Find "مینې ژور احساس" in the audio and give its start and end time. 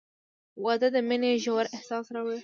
1.07-2.05